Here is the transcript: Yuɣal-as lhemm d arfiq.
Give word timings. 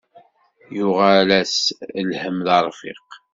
Yuɣal-as 0.75 1.55
lhemm 2.09 2.37
d 2.45 2.47
arfiq. 2.57 3.05